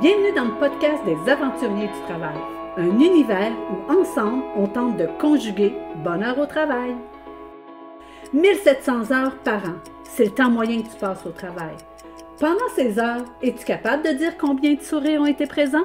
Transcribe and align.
Bienvenue 0.00 0.32
dans 0.34 0.44
le 0.44 0.60
podcast 0.60 1.02
des 1.06 1.30
aventuriers 1.30 1.86
du 1.86 2.00
travail, 2.06 2.36
un 2.76 3.00
univers 3.00 3.52
où 3.70 3.90
ensemble 3.90 4.42
on 4.54 4.66
tente 4.66 4.98
de 4.98 5.06
conjuguer 5.18 5.72
bonheur 6.04 6.38
au 6.38 6.44
travail. 6.44 6.94
1700 8.34 9.10
heures 9.12 9.36
par 9.38 9.64
an, 9.64 9.76
c'est 10.04 10.26
le 10.26 10.30
temps 10.32 10.50
moyen 10.50 10.82
que 10.82 10.88
tu 10.88 10.96
passes 11.00 11.24
au 11.24 11.30
travail. 11.30 11.76
Pendant 12.38 12.68
ces 12.74 12.98
heures, 12.98 13.24
es-tu 13.40 13.64
capable 13.64 14.02
de 14.02 14.10
dire 14.10 14.36
combien 14.36 14.74
de 14.74 14.82
sourires 14.82 15.22
ont 15.22 15.26
été 15.26 15.46
présents? 15.46 15.84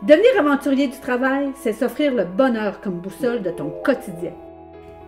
Devenir 0.00 0.38
aventurier 0.38 0.88
du 0.88 1.00
travail, 1.00 1.52
c'est 1.56 1.74
s'offrir 1.74 2.14
le 2.14 2.24
bonheur 2.24 2.80
comme 2.80 2.98
boussole 2.98 3.42
de 3.42 3.50
ton 3.50 3.68
quotidien. 3.84 4.32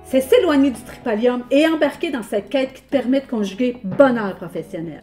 C'est 0.04 0.20
s'éloigner 0.20 0.72
du 0.72 0.82
tripalium 0.82 1.44
et 1.50 1.66
embarquer 1.66 2.10
dans 2.10 2.22
cette 2.22 2.50
quête 2.50 2.74
qui 2.74 2.82
te 2.82 2.90
permet 2.90 3.20
de 3.20 3.26
conjuguer 3.26 3.78
bonheur 3.82 4.36
professionnel. 4.36 5.02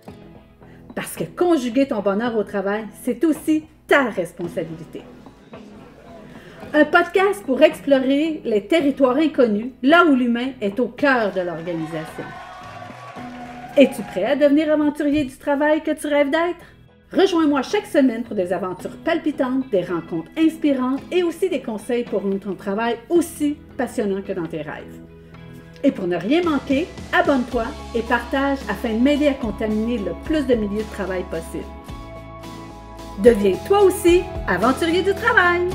Parce 0.96 1.16
que 1.16 1.23
conjuguer 1.23 1.88
ton 1.88 2.02
bonheur 2.02 2.36
au 2.38 2.44
travail, 2.44 2.86
c'est 3.04 3.23
aussi 3.23 3.63
ta 3.88 4.09
responsabilité. 4.09 5.02
Un 6.73 6.86
podcast 6.86 7.44
pour 7.46 7.62
explorer 7.62 8.41
les 8.44 8.68
territoires 8.68 9.18
inconnus, 9.18 9.72
là 9.82 10.05
où 10.05 10.13
l'humain 10.13 10.49
est 10.62 10.80
au 10.80 10.88
cœur 10.88 11.32
de 11.34 11.41
l'organisation. 11.41 12.26
Es-tu 13.76 14.02
prêt 14.04 14.26
à 14.26 14.36
devenir 14.36 14.72
aventurier 14.72 15.23
du 15.23 15.36
travail 15.38 15.82
que 15.82 15.91
tu 15.91 16.08
rêves 16.08 16.30
d'être? 16.30 16.66
Rejoins-moi 17.12 17.63
chaque 17.63 17.88
semaine 17.88 18.24
pour 18.24 18.35
des 18.35 18.54
aventures 18.54 18.96
palpitantes, 18.98 19.68
des 19.71 19.82
rencontres 19.82 20.30
inspirantes 20.38 21.02
et 21.12 21.24
aussi 21.24 21.49
des 21.49 21.62
conseils 21.62 22.04
pour 22.04 22.21
rendre 22.21 22.40
ton 22.40 22.54
travail 22.54 22.98
aussi 23.10 23.58
passionnant 23.76 24.21
que 24.21 24.34
dans 24.34 24.46
tes 24.46 24.62
rêves. 24.62 24.99
Et 25.84 25.92
pour 25.92 26.08
ne 26.08 26.18
rien 26.18 26.44
manquer, 26.44 26.88
abonne-toi 27.14 27.66
et 27.96 28.02
partage 28.02 28.60
afin 28.70 28.94
de 28.94 29.00
m'aider 29.00 29.28
à 29.28 29.34
contaminer 29.34 29.98
le 29.98 30.12
plus 30.26 30.46
de 30.46 30.55
milieux 30.55 30.84
de 30.84 30.94
travail 30.94 31.24
possible. 31.32 31.64
Deviens 33.24 33.55
toi 33.68 33.84
aussi 33.84 34.21
aventurier 34.48 35.02
du 35.02 35.13
travail! 35.13 35.68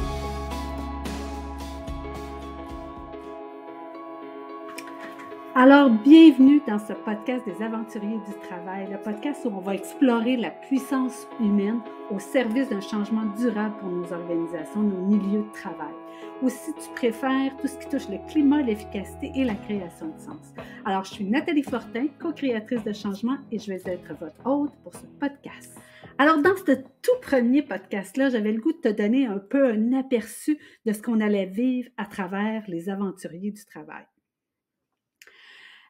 Alors, 5.56 5.88
bienvenue 5.88 6.60
dans 6.66 6.80
ce 6.80 6.92
podcast 6.92 7.44
des 7.46 7.64
aventuriers 7.64 8.18
du 8.26 8.48
travail, 8.48 8.88
le 8.90 8.98
podcast 8.98 9.42
où 9.44 9.50
on 9.54 9.60
va 9.60 9.76
explorer 9.76 10.36
la 10.36 10.50
puissance 10.50 11.28
humaine 11.38 11.80
au 12.10 12.18
service 12.18 12.70
d'un 12.70 12.80
changement 12.80 13.24
durable 13.38 13.76
pour 13.78 13.88
nos 13.88 14.12
organisations, 14.12 14.82
nos 14.82 15.06
milieux 15.06 15.44
de 15.44 15.52
travail. 15.52 15.94
Ou 16.42 16.48
si 16.48 16.72
tu 16.74 16.90
préfères, 16.96 17.56
tout 17.58 17.68
ce 17.68 17.78
qui 17.78 17.88
touche 17.88 18.08
le 18.08 18.18
climat, 18.28 18.62
l'efficacité 18.62 19.30
et 19.36 19.44
la 19.44 19.54
création 19.54 20.08
de 20.08 20.18
sens. 20.18 20.52
Alors, 20.84 21.04
je 21.04 21.12
suis 21.12 21.24
Nathalie 21.24 21.62
Fortin, 21.62 22.08
co-créatrice 22.20 22.82
de 22.82 22.92
changement 22.92 23.36
et 23.52 23.60
je 23.60 23.72
vais 23.72 23.82
être 23.86 24.12
votre 24.18 24.44
hôte 24.44 24.72
pour 24.82 24.92
ce 24.92 25.06
podcast. 25.20 25.78
Alors, 26.18 26.38
dans 26.38 26.56
ce 26.56 26.72
tout 27.00 27.20
premier 27.22 27.62
podcast-là, 27.62 28.28
j'avais 28.28 28.50
le 28.50 28.60
goût 28.60 28.72
de 28.72 28.78
te 28.78 28.88
donner 28.88 29.26
un 29.26 29.38
peu 29.38 29.70
un 29.70 29.92
aperçu 29.92 30.58
de 30.84 30.92
ce 30.92 31.00
qu'on 31.00 31.20
allait 31.20 31.46
vivre 31.46 31.90
à 31.96 32.06
travers 32.06 32.64
les 32.66 32.88
aventuriers 32.88 33.52
du 33.52 33.64
travail. 33.64 34.04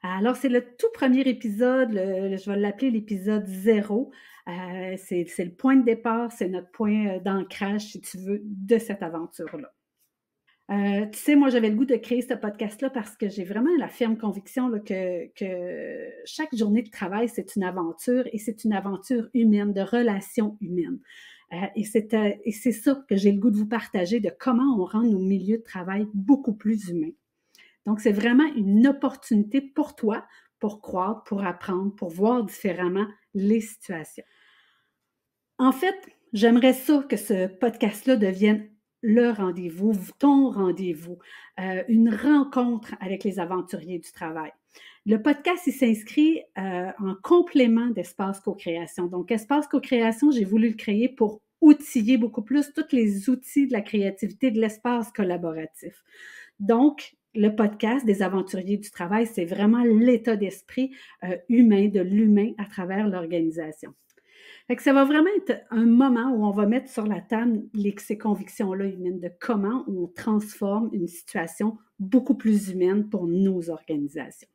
Alors, 0.06 0.36
c'est 0.36 0.50
le 0.50 0.60
tout 0.60 0.90
premier 0.92 1.22
épisode, 1.22 1.92
je 1.92 2.50
vais 2.50 2.58
l'appeler 2.58 2.90
l'épisode 2.90 3.46
zéro. 3.46 4.12
Euh, 4.48 4.96
c'est 4.98 5.24
le 5.38 5.54
point 5.54 5.76
de 5.76 5.84
départ, 5.84 6.30
c'est 6.30 6.48
notre 6.48 6.70
point 6.72 7.06
euh, 7.06 7.20
d'ancrage, 7.20 7.86
si 7.92 8.02
tu 8.02 8.18
veux, 8.18 8.42
de 8.44 8.76
cette 8.76 9.02
aventure-là. 9.02 9.72
Euh, 10.70 11.06
tu 11.10 11.18
sais, 11.18 11.36
moi, 11.36 11.48
j'avais 11.48 11.70
le 11.70 11.76
goût 11.76 11.86
de 11.86 11.96
créer 11.96 12.20
ce 12.20 12.34
podcast-là 12.34 12.90
parce 12.90 13.16
que 13.16 13.30
j'ai 13.30 13.44
vraiment 13.44 13.70
la 13.78 13.88
ferme 13.88 14.18
conviction 14.18 14.70
que, 14.80 15.26
que, 15.32 16.10
chaque 16.26 16.54
journée 16.54 16.82
de 16.82 16.90
travail, 16.90 17.30
c'est 17.30 17.56
une 17.56 17.64
aventure 17.64 18.24
et 18.30 18.38
c'est 18.38 18.64
une 18.64 18.74
aventure 18.74 19.30
humaine, 19.32 19.72
de 19.72 19.80
relations 19.80 20.58
humaines. 20.60 21.00
et 21.76 21.84
c'est 21.84 22.72
ça 22.72 23.02
que 23.08 23.16
j'ai 23.16 23.32
le 23.32 23.38
goût 23.40 23.50
de 23.50 23.56
vous 23.56 23.68
partager, 23.68 24.20
de 24.20 24.30
comment 24.38 24.76
on 24.78 24.84
rend 24.84 25.02
nos 25.02 25.18
milieux 25.18 25.58
de 25.58 25.62
travail 25.62 26.06
beaucoup 26.12 26.54
plus 26.54 26.90
humains. 26.90 27.12
Donc, 27.86 28.00
c'est 28.00 28.12
vraiment 28.12 28.46
une 28.54 28.86
opportunité 28.86 29.60
pour 29.60 29.94
toi 29.94 30.24
pour 30.64 30.80
croître, 30.80 31.24
pour 31.24 31.44
apprendre, 31.44 31.94
pour 31.94 32.08
voir 32.08 32.42
différemment 32.42 33.06
les 33.34 33.60
situations. 33.60 34.24
En 35.58 35.72
fait, 35.72 35.94
j'aimerais 36.32 36.72
ça 36.72 37.04
que 37.06 37.16
ce 37.16 37.48
podcast-là 37.48 38.16
devienne 38.16 38.70
le 39.02 39.30
rendez-vous, 39.30 39.92
ton 40.18 40.50
rendez-vous, 40.50 41.18
euh, 41.60 41.84
une 41.88 42.08
rencontre 42.08 42.94
avec 43.00 43.22
les 43.24 43.38
aventuriers 43.38 43.98
du 43.98 44.10
travail. 44.10 44.50
Le 45.04 45.18
podcast, 45.18 45.66
il 45.66 45.74
s'inscrit 45.74 46.40
euh, 46.56 46.90
en 46.98 47.14
complément 47.22 47.88
d'Espace 47.88 48.40
Co-création. 48.40 49.04
Donc, 49.04 49.30
Espace 49.30 49.68
Co-création, 49.68 50.30
j'ai 50.30 50.44
voulu 50.44 50.70
le 50.70 50.76
créer 50.76 51.10
pour 51.10 51.42
outiller 51.60 52.16
beaucoup 52.16 52.42
plus 52.42 52.72
tous 52.72 52.92
les 52.92 53.28
outils 53.28 53.66
de 53.66 53.72
la 53.74 53.82
créativité, 53.82 54.50
de 54.50 54.60
l'espace 54.60 55.12
collaboratif. 55.12 56.02
Donc, 56.58 57.14
le 57.34 57.50
podcast 57.50 58.06
des 58.06 58.22
aventuriers 58.22 58.76
du 58.76 58.90
travail, 58.90 59.26
c'est 59.26 59.44
vraiment 59.44 59.82
l'état 59.82 60.36
d'esprit 60.36 60.92
euh, 61.24 61.36
humain, 61.48 61.88
de 61.88 62.00
l'humain 62.00 62.52
à 62.58 62.64
travers 62.64 63.08
l'organisation. 63.08 63.94
Fait 64.66 64.76
que 64.76 64.82
ça 64.82 64.94
va 64.94 65.04
vraiment 65.04 65.30
être 65.36 65.62
un 65.70 65.84
moment 65.84 66.32
où 66.32 66.46
on 66.46 66.50
va 66.50 66.66
mettre 66.66 66.90
sur 66.90 67.06
la 67.06 67.20
table 67.20 67.64
les, 67.74 67.94
ces 67.98 68.16
convictions-là 68.16 68.86
humaines 68.86 69.20
de 69.20 69.30
comment 69.40 69.84
on 69.88 70.06
transforme 70.06 70.88
une 70.92 71.08
situation 71.08 71.76
beaucoup 71.98 72.34
plus 72.34 72.70
humaine 72.70 73.08
pour 73.10 73.26
nos 73.26 73.68
organisations. 73.68 74.48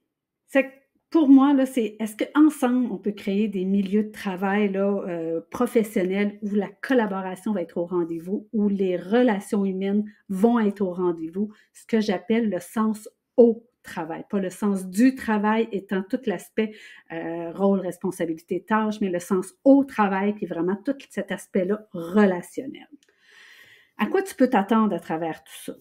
Pour 1.09 1.27
moi, 1.27 1.53
là, 1.53 1.65
c'est 1.65 1.95
est-ce 1.99 2.15
qu'ensemble, 2.15 2.91
on 2.91 2.97
peut 2.97 3.11
créer 3.11 3.47
des 3.47 3.65
milieux 3.65 4.03
de 4.03 4.11
travail 4.11 4.71
là, 4.71 5.03
euh, 5.07 5.41
professionnels 5.49 6.37
où 6.43 6.53
la 6.53 6.69
collaboration 6.81 7.51
va 7.51 7.63
être 7.63 7.77
au 7.77 7.85
rendez-vous, 7.85 8.47
où 8.53 8.69
les 8.69 8.95
relations 8.95 9.65
humaines 9.65 10.03
vont 10.29 10.59
être 10.59 10.81
au 10.81 10.93
rendez-vous, 10.93 11.51
ce 11.73 11.85
que 11.87 11.99
j'appelle 11.99 12.49
le 12.49 12.59
sens 12.59 13.09
au 13.37 13.65
travail, 13.81 14.23
pas 14.29 14.39
le 14.39 14.51
sens 14.51 14.85
du 14.87 15.15
travail 15.15 15.67
étant 15.71 16.03
tout 16.03 16.19
l'aspect 16.27 16.73
euh, 17.11 17.51
rôle, 17.53 17.79
responsabilité, 17.79 18.63
tâche, 18.63 19.01
mais 19.01 19.09
le 19.09 19.19
sens 19.19 19.55
au 19.63 19.83
travail, 19.83 20.33
puis 20.33 20.45
vraiment 20.45 20.75
tout 20.75 20.95
cet 21.09 21.31
aspect-là 21.31 21.87
relationnel. 21.91 22.87
À 23.97 24.05
quoi 24.05 24.21
tu 24.21 24.35
peux 24.35 24.49
t'attendre 24.49 24.95
à 24.95 24.99
travers 24.99 25.43
tout 25.43 25.57
ça? 25.65 25.73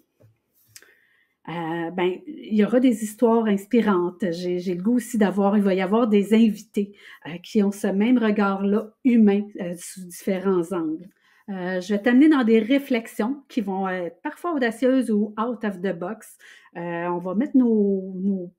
Euh, 1.49 1.91
ben, 1.91 2.21
il 2.27 2.55
y 2.57 2.65
aura 2.65 2.79
des 2.79 3.03
histoires 3.03 3.47
inspirantes. 3.47 4.25
J'ai, 4.33 4.59
le 4.59 4.83
goût 4.83 4.97
aussi 4.97 5.17
d'avoir, 5.17 5.57
il 5.57 5.63
va 5.63 5.73
y 5.73 5.81
avoir 5.81 6.07
des 6.07 6.35
invités 6.35 6.93
euh, 7.27 7.39
qui 7.43 7.63
ont 7.63 7.73
ce 7.73 7.87
même 7.87 8.19
regard-là 8.19 8.91
humain 9.05 9.43
euh, 9.61 9.75
sous 9.79 10.05
différents 10.05 10.73
angles. 10.73 11.09
je 11.49 11.89
vais 11.95 12.03
t'amener 12.03 12.29
dans 12.29 12.45
des 12.45 12.59
réflexions 12.59 13.43
qui 13.49 13.63
vont 13.63 13.89
être 13.89 14.21
parfois 14.21 14.53
audacieuses 14.55 15.11
ou 15.11 15.35
out 15.41 15.65
of 15.65 15.81
the 15.81 15.99
box. 15.99 16.37
on 16.75 17.19
va 17.19 17.35
mettre 17.35 17.57
nos, 17.57 18.13
nos, 18.17 18.53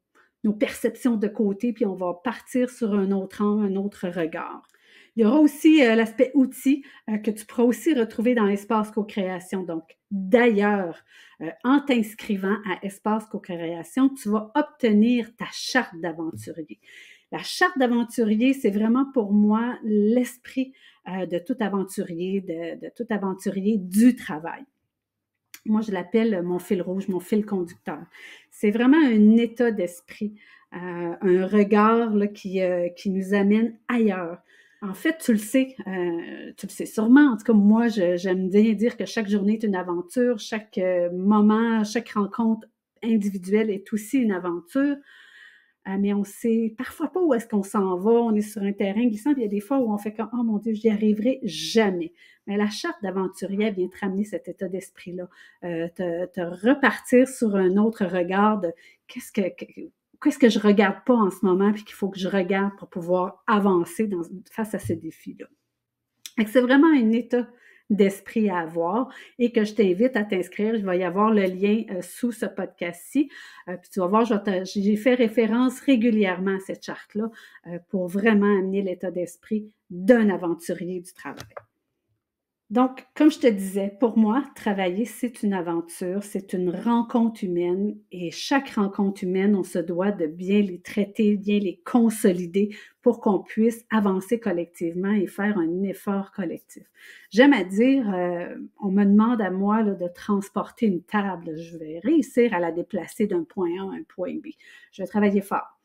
nos, 0.44 0.54
perceptions 0.54 1.16
de 1.16 1.28
côté, 1.28 1.74
puis 1.74 1.86
on 1.86 1.96
va 1.96 2.16
partir 2.24 2.72
sur 2.72 2.96
un 2.96 3.12
autre 3.12 3.44
angle, 3.44 3.72
un 3.72 3.76
autre 3.76 4.08
regard. 4.10 4.64
Il 5.20 5.24
y 5.24 5.26
aura 5.26 5.42
aussi 5.42 5.80
l'aspect 5.80 6.32
outil 6.34 6.86
que 7.26 7.30
tu 7.30 7.46
pourras 7.46 7.64
aussi 7.64 7.94
retrouver 7.94 8.36
dans 8.36 8.48
Espace 8.48 8.90
Co-création. 8.90 9.64
Donc, 9.64 9.98
d'ailleurs, 10.12 11.04
euh, 11.42 11.50
en 11.66 11.82
t'inscrivant 11.82 12.56
à 12.66 12.86
Espace 12.86 13.26
Co-création, 13.26 14.08
tu 14.08 14.30
vas 14.30 14.50
obtenir 14.56 15.36
ta 15.36 15.48
charte 15.52 15.94
d'aventurier. 16.02 16.80
La 17.34 17.40
charte 17.40 17.78
d'aventurier, 17.78 18.54
c'est 18.54 18.70
vraiment 18.70 19.12
pour 19.12 19.34
moi 19.34 19.78
l'esprit 19.84 20.72
euh, 21.10 21.26
de 21.26 21.38
tout 21.38 21.58
aventurier, 21.60 22.40
de, 22.40 22.90
tout 22.96 23.14
aventurier 23.14 23.78
du 23.78 24.16
travail. 24.16 24.64
Moi, 25.66 25.82
je 25.82 25.92
l'appelle 25.92 26.44
mon 26.44 26.60
fil 26.60 26.82
rouge, 26.82 27.10
mon 27.10 27.20
fil 27.20 27.46
conducteur. 27.46 28.00
C'est 28.52 28.72
vraiment 28.72 29.06
un 29.06 29.36
état 29.36 29.72
d'esprit, 29.72 30.40
euh, 30.72 30.78
un 31.20 31.46
regard 31.46 32.14
qui, 32.34 32.62
qui 32.96 33.10
nous 33.10 33.34
amène 33.34 33.78
ailleurs, 33.90 34.38
en 34.82 34.94
fait, 34.94 35.18
tu 35.18 35.34
le 35.34 35.38
sais, 35.40 35.76
euh, 35.88 36.54
tu 36.58 36.66
le 36.66 36.72
sais 36.72 36.86
sûrement. 36.86 37.32
En 37.34 37.38
tout 37.38 37.44
cas, 37.44 37.54
moi, 37.54 37.90
j'aime 37.90 38.50
bien 38.50 38.74
dire 38.74 38.96
que 38.96 39.06
chaque 39.06 39.28
journée 39.28 39.54
est 39.54 39.64
une 39.64 39.76
aventure, 39.76 40.40
chaque 40.40 40.78
euh, 40.78 41.12
moment, 41.12 41.84
chaque 41.84 42.10
rencontre 42.10 42.68
individuelle 43.04 43.70
est 43.70 43.92
aussi 43.92 44.20
une 44.20 44.32
aventure. 44.32 44.96
Euh, 45.88 45.98
mais 46.00 46.14
on 46.14 46.24
sait 46.24 46.76
parfois 46.78 47.12
pas 47.12 47.22
où 47.22 47.34
est-ce 47.34 47.48
qu'on 47.48 47.64
s'en 47.64 47.98
va. 47.98 48.12
On 48.12 48.34
est 48.36 48.42
sur 48.42 48.62
un 48.62 48.72
terrain 48.72 49.06
glissant. 49.06 49.32
il 49.36 49.42
y 49.42 49.46
a 49.46 49.50
des 49.50 49.60
fois 49.60 49.80
où 49.80 49.92
on 49.92 49.98
fait 49.98 50.14
comme 50.14 50.30
Oh 50.34 50.44
mon 50.44 50.60
Dieu, 50.60 50.74
j'y 50.74 50.90
arriverai 50.90 51.40
jamais. 51.44 52.14
Mais 52.48 52.58
la 52.58 52.70
charte 52.70 53.02
d'aventurier 53.04 53.72
vient 53.72 53.88
te 53.90 54.00
ramener 54.00 54.24
cet 54.24 54.48
état 54.48 54.70
d'esprit-là, 54.70 55.28
te, 55.62 56.26
te, 56.26 56.42
repartir 56.68 57.28
sur 57.28 57.56
un 57.56 57.78
autre 57.78 58.06
regard 58.06 58.60
de 58.60 58.72
qu'est-ce 59.08 59.32
que, 59.32 59.42
qu'est-ce 60.22 60.40
que 60.40 60.50
je 60.50 60.60
regarde 60.60 61.04
pas 61.06 61.16
en 61.16 61.30
ce 61.30 61.46
moment, 61.46 61.72
puis 61.72 61.84
qu'il 61.84 61.96
faut 61.96 62.10
que 62.10 62.20
je 62.20 62.28
regarde 62.28 62.76
pour 62.78 62.90
pouvoir 62.90 63.44
avancer 63.48 64.10
face 64.52 64.74
à 64.76 64.80
ce 64.80 64.94
défi-là? 64.94 65.48
C'est 66.48 66.62
vraiment 66.62 66.88
un 66.88 67.12
état 67.12 67.48
d'esprit 67.90 68.50
à 68.50 68.60
avoir 68.60 69.10
et 69.40 69.52
que 69.52 69.64
je 69.66 69.74
t'invite 69.74 70.16
à 70.16 70.24
t'inscrire. 70.24 70.76
Il 70.76 70.86
va 70.86 70.96
y 70.96 71.04
avoir 71.04 71.32
le 71.32 71.44
lien 71.44 71.84
euh, 71.90 72.02
sous 72.02 72.32
ce 72.32 72.46
podcast-ci. 72.46 73.30
Euh, 73.68 73.78
puis 73.78 73.90
tu 73.92 74.00
vas 74.00 74.08
voir, 74.08 74.26
j'ai 74.64 74.96
fait 74.96 75.16
référence 75.16 75.80
régulièrement 75.82 76.56
à 76.56 76.60
cette 76.60 76.86
charte-là 76.86 77.30
euh, 77.68 77.80
pour 77.90 78.08
vraiment 78.08 78.60
amener 78.60 78.82
l'état 78.82 79.12
d'esprit 79.12 79.72
d'un 79.90 80.30
aventurier 80.30 81.02
du 81.02 81.14
travail. 81.14 81.44
Donc, 82.70 83.08
comme 83.16 83.32
je 83.32 83.40
te 83.40 83.48
disais, 83.48 83.98
pour 84.00 84.16
moi, 84.16 84.44
travailler, 84.56 85.04
c'est 85.06 85.42
une 85.42 85.54
aventure, 85.54 86.22
c'est 86.24 86.54
une 86.54 86.70
rencontre 86.70 87.44
humaine 87.44 87.98
et 88.12 88.30
chaque 88.30 88.70
rencontre 88.70 89.24
humaine, 89.24 89.56
on 89.56 89.64
se 89.64 89.80
doit 89.80 90.12
de 90.12 90.28
bien 90.28 90.62
les 90.62 90.80
traiter, 90.80 91.36
bien 91.36 91.58
les 91.58 91.82
consolider 91.84 92.70
pour 93.02 93.22
qu'on 93.22 93.40
puisse 93.40 93.84
avancer 93.90 94.40
collectivement 94.40 95.12
et 95.12 95.26
faire 95.26 95.58
un 95.58 95.82
effort 95.82 96.32
collectif. 96.32 96.84
J'aime 97.32 97.54
à 97.54 97.64
dire, 97.64 98.08
euh, 98.14 98.56
on 98.80 98.92
me 98.92 99.04
demande 99.04 99.42
à 99.42 99.50
moi 99.50 99.82
de 99.82 100.08
transporter 100.14 100.86
une 100.86 101.02
table, 101.02 101.58
je 101.58 101.76
vais 101.76 102.00
réussir 102.04 102.54
à 102.54 102.60
la 102.60 102.72
déplacer 102.72 103.26
d'un 103.26 103.46
point 103.46 103.70
A 103.80 103.82
à 103.82 103.96
un 103.96 104.04
point 104.08 104.36
B. 104.36 104.50
Je 104.92 105.02
vais 105.02 105.08
travailler 105.08 105.42
fort. 105.42 105.79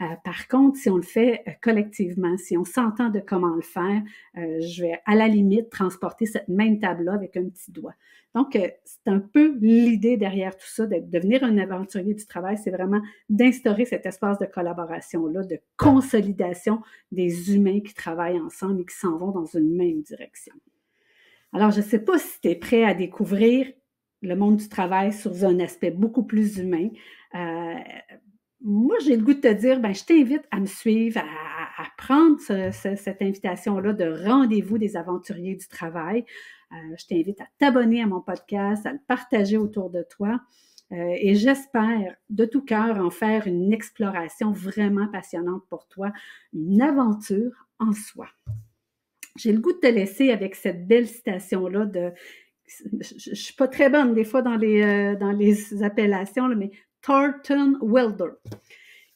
Euh, 0.00 0.06
par 0.24 0.48
contre, 0.48 0.78
si 0.78 0.88
on 0.90 0.96
le 0.96 1.02
fait 1.02 1.42
euh, 1.46 1.52
collectivement, 1.62 2.36
si 2.36 2.56
on 2.56 2.64
s'entend 2.64 3.10
de 3.10 3.20
comment 3.20 3.54
le 3.54 3.62
faire, 3.62 4.02
euh, 4.36 4.60
je 4.60 4.82
vais 4.82 5.00
à 5.06 5.14
la 5.14 5.28
limite 5.28 5.70
transporter 5.70 6.26
cette 6.26 6.48
même 6.48 6.78
table-là 6.78 7.14
avec 7.14 7.36
un 7.36 7.48
petit 7.48 7.72
doigt. 7.72 7.94
Donc, 8.34 8.56
c'est 8.84 9.10
un 9.10 9.18
peu 9.18 9.56
l'idée 9.60 10.16
derrière 10.16 10.56
tout 10.56 10.68
ça, 10.68 10.86
de 10.86 11.00
devenir 11.00 11.42
un 11.42 11.58
aventurier 11.58 12.14
du 12.14 12.24
travail, 12.26 12.56
c'est 12.56 12.70
vraiment 12.70 13.00
d'instaurer 13.28 13.84
cet 13.84 14.06
espace 14.06 14.38
de 14.38 14.46
collaboration-là, 14.46 15.42
de 15.42 15.58
consolidation 15.76 16.80
des 17.10 17.56
humains 17.56 17.80
qui 17.80 17.92
travaillent 17.92 18.40
ensemble 18.40 18.82
et 18.82 18.84
qui 18.84 18.94
s'en 18.94 19.18
vont 19.18 19.32
dans 19.32 19.46
une 19.46 19.74
même 19.74 20.02
direction. 20.02 20.54
Alors, 21.52 21.72
je 21.72 21.78
ne 21.78 21.84
sais 21.84 21.98
pas 21.98 22.18
si 22.18 22.40
tu 22.40 22.48
es 22.48 22.54
prêt 22.54 22.84
à 22.84 22.94
découvrir 22.94 23.66
le 24.22 24.36
monde 24.36 24.56
du 24.56 24.68
travail 24.68 25.12
sous 25.12 25.44
un 25.44 25.58
aspect 25.60 25.90
beaucoup 25.90 26.22
plus 26.22 26.58
humain. 26.58 26.90
Moi, 28.62 28.96
j'ai 29.04 29.16
le 29.16 29.24
goût 29.24 29.34
de 29.34 29.40
te 29.40 29.52
dire, 29.52 29.80
ben, 29.80 29.94
je 29.94 30.04
t'invite 30.04 30.42
à 30.50 30.60
me 30.60 30.66
suivre, 30.66 31.20
à, 31.20 31.84
prendre 31.96 32.38
cette 32.40 33.22
invitation-là 33.22 33.92
de 33.92 34.24
rendez-vous 34.26 34.78
des 34.78 34.96
aventuriers 34.96 35.54
du 35.54 35.68
travail. 35.68 36.24
Euh, 36.72 36.76
je 36.98 37.06
t'invite 37.06 37.40
à 37.40 37.46
t'abonner 37.58 38.02
à 38.02 38.06
mon 38.06 38.20
podcast, 38.20 38.86
à 38.86 38.92
le 38.92 38.98
partager 39.06 39.56
autour 39.56 39.90
de 39.90 40.02
toi. 40.02 40.40
Euh, 40.92 41.14
et 41.20 41.34
j'espère 41.34 42.16
de 42.28 42.44
tout 42.44 42.62
cœur 42.62 42.98
en 42.98 43.10
faire 43.10 43.46
une 43.46 43.72
exploration 43.72 44.52
vraiment 44.52 45.08
passionnante 45.08 45.62
pour 45.68 45.86
toi, 45.88 46.12
une 46.52 46.82
aventure 46.82 47.52
en 47.78 47.92
soi. 47.92 48.28
J'ai 49.36 49.52
le 49.52 49.60
goût 49.60 49.72
de 49.72 49.78
te 49.78 49.86
laisser 49.86 50.30
avec 50.32 50.54
cette 50.54 50.86
belle 50.86 51.06
citation-là 51.06 51.86
de 51.86 52.12
je 53.00 53.30
ne 53.30 53.34
suis 53.34 53.54
pas 53.54 53.66
très 53.66 53.90
bonne 53.90 54.14
des 54.14 54.24
fois 54.24 54.42
dans 54.42 54.56
les, 54.56 54.82
euh, 54.82 55.16
dans 55.16 55.32
les 55.32 55.82
appellations, 55.82 56.48
mais 56.54 56.70
Thornton 57.02 57.78
Wilder, 57.80 58.32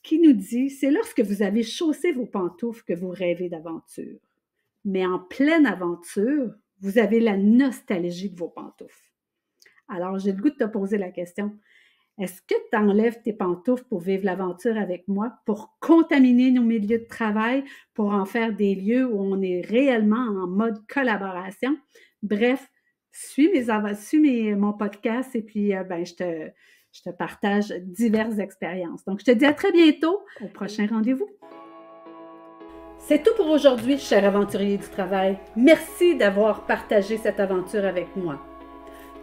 qui 0.03 0.19
nous 0.21 0.33
dit 0.33 0.71
C'est 0.71 0.91
lorsque 0.91 1.21
vous 1.21 1.43
avez 1.43 1.63
chaussé 1.63 2.13
vos 2.13 2.27
pantoufles 2.27 2.85
que 2.85 2.95
vous 2.95 3.11
rêvez 3.11 3.49
d'aventure. 3.49 4.19
Mais 4.85 5.07
en 5.07 5.19
pleine 5.19 5.67
aventure, 5.67 6.55
vous 6.81 6.99
avez 6.99 7.21
la 7.21 7.37
nostalgie 7.37 8.31
de 8.31 8.39
vos 8.39 8.49
pantoufles. 8.49 9.13
Alors, 9.89 10.19
j'ai 10.19 10.33
le 10.33 10.43
goût 10.43 10.51
de 10.51 10.57
te 10.57 10.65
poser 10.65 10.99
la 10.99 11.11
question 11.11 11.59
est-ce 12.17 12.41
que 12.43 12.55
tu 12.71 12.77
enlèves 12.77 13.23
tes 13.23 13.33
pantoufles 13.33 13.85
pour 13.89 14.01
vivre 14.01 14.25
l'aventure 14.25 14.77
avec 14.77 15.09
moi, 15.09 15.33
pour 15.47 15.77
contaminer 15.81 16.53
nos 16.53 16.63
milieux 16.63 17.01
de 17.01 17.09
travail, 17.09 17.65
pour 17.93 18.13
en 18.13 18.25
faire 18.25 18.55
des 18.55 18.77
lieux 18.77 19.05
où 19.05 19.21
on 19.21 19.43
est 19.43 19.63
réellement 19.63 20.17
en 20.17 20.47
mode 20.47 20.87
collaboration? 20.87 21.77
Bref, 22.23 22.71
suis, 23.11 23.51
mes, 23.51 23.67
suis 23.97 24.55
mon 24.55 24.73
podcast 24.73 25.35
et 25.35 25.43
puis 25.43 25.75
euh, 25.75 25.83
ben, 25.83 26.07
je 26.07 26.15
te, 26.15 26.51
je 26.95 27.03
te 27.03 27.11
partage 27.11 27.75
diverses 27.83 28.39
expériences. 28.39 29.05
Donc, 29.05 29.21
je 29.21 29.25
te 29.25 29.31
dis 29.33 29.45
à 29.45 29.53
très 29.53 29.73
bientôt 29.73 30.21
au 30.41 30.47
prochain 30.47 30.87
rendez-vous. 30.89 31.29
C'est 32.99 33.23
tout 33.23 33.35
pour 33.37 33.51
aujourd'hui, 33.51 33.99
cher 33.99 34.25
aventurier 34.25 34.79
du 34.79 34.89
travail. 34.89 35.39
Merci 35.57 36.17
d'avoir 36.17 36.65
partagé 36.67 37.19
cette 37.19 37.41
aventure 37.41 37.85
avec 37.85 38.15
moi. 38.17 38.41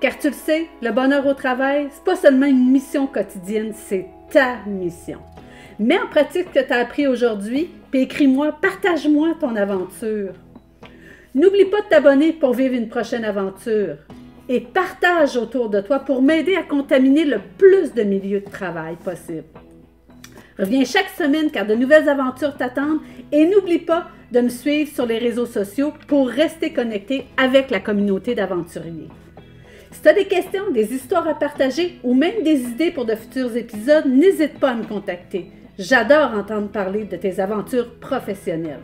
Car 0.02 0.20
tu 0.20 0.28
le 0.28 0.34
sais, 0.34 0.68
le 0.82 0.92
bonheur 0.92 1.26
au 1.26 1.34
travail, 1.34 1.88
c'est 1.92 2.04
pas 2.04 2.16
seulement 2.16 2.46
une 2.46 2.72
mission 2.72 3.08
quotidienne, 3.08 3.72
c'est 3.74 4.08
ta 4.30 4.58
mission. 4.66 5.20
Mets 5.80 6.00
en 6.00 6.08
pratique 6.08 6.48
ce 6.54 6.60
que 6.60 6.66
tu 6.66 6.74
as 6.74 6.80
appris 6.80 7.08
aujourd'hui, 7.08 7.72
puis 7.90 8.02
écris-moi, 8.02 8.52
partage-moi 8.62 9.36
ton 9.40 9.56
aventure. 9.56 10.34
N'oublie 11.34 11.66
pas 11.66 11.82
de 11.82 11.88
t'abonner 11.88 12.34
pour 12.34 12.54
vivre 12.54 12.76
une 12.76 12.90
prochaine 12.90 13.24
aventure 13.24 13.98
et 14.52 14.60
partage 14.60 15.38
autour 15.38 15.70
de 15.70 15.80
toi 15.80 16.00
pour 16.00 16.22
m'aider 16.22 16.56
à 16.58 16.64
contaminer 16.64 17.24
le 17.24 17.40
plus 17.58 17.94
de 17.94 18.04
milieux 18.04 18.42
de 18.42 18.50
travail 18.50 18.98
possible. 18.98 19.46
Reviens 20.60 20.84
chaque 20.84 21.08
semaine 21.08 21.50
car 21.50 21.66
de 21.66 21.74
nouvelles 21.74 22.10
aventures 22.10 22.58
t'attendent 22.58 23.00
et 23.32 23.46
n'oublie 23.46 23.80
pas 23.80 24.10
de 24.34 24.42
me 24.42 24.50
suivre 24.50 24.94
sur 24.94 25.06
les 25.06 25.20
réseaux 25.20 25.46
sociaux 25.46 25.94
pour 26.06 26.28
rester 26.28 26.74
connecté 26.74 27.28
avec 27.38 27.72
la 27.72 27.80
communauté 27.80 28.36
d'aventuriers. 28.36 29.08
Si 29.90 30.02
tu 30.02 30.10
as 30.10 30.14
des 30.14 30.26
questions, 30.26 30.70
des 30.72 30.94
histoires 30.94 31.30
à 31.30 31.34
partager 31.34 32.00
ou 32.04 32.14
même 32.14 32.44
des 32.44 32.60
idées 32.64 32.92
pour 32.92 33.06
de 33.06 33.16
futurs 33.16 33.56
épisodes, 33.56 34.06
n'hésite 34.06 34.60
pas 34.60 34.72
à 34.72 34.76
me 34.76 34.84
contacter. 34.84 35.50
J'adore 35.80 36.34
entendre 36.34 36.68
parler 36.68 37.06
de 37.06 37.16
tes 37.16 37.40
aventures 37.40 37.96
professionnelles. 38.02 38.82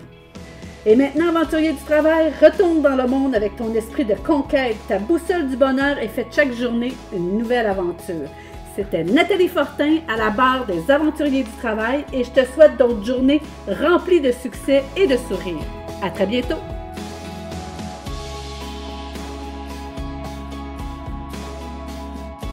Et 0.89 0.95
maintenant, 0.95 1.27
aventurier 1.27 1.73
du 1.73 1.83
travail, 1.83 2.31
retourne 2.41 2.81
dans 2.81 2.95
le 2.95 3.05
monde 3.07 3.35
avec 3.35 3.57
ton 3.57 3.75
esprit 3.75 4.05
de 4.05 4.15
conquête. 4.15 4.77
Ta 4.87 4.99
boussole 4.99 5.49
du 5.49 5.57
bonheur 5.57 5.99
et 5.99 6.07
fais 6.07 6.25
chaque 6.31 6.53
journée 6.53 6.93
une 7.13 7.39
nouvelle 7.39 7.65
aventure. 7.65 8.29
C'était 8.73 9.03
Nathalie 9.03 9.49
Fortin 9.49 9.97
à 10.07 10.15
la 10.15 10.29
barre 10.29 10.65
des 10.65 10.89
aventuriers 10.89 11.43
du 11.43 11.51
travail 11.59 12.05
et 12.13 12.23
je 12.23 12.31
te 12.31 12.45
souhaite 12.53 12.77
d'autres 12.77 13.03
journées 13.03 13.41
remplies 13.67 14.21
de 14.21 14.31
succès 14.31 14.81
et 14.95 15.07
de 15.07 15.17
sourires. 15.17 15.57
À 16.01 16.09
très 16.09 16.25
bientôt! 16.25 16.76